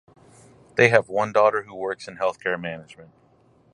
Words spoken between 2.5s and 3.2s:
management.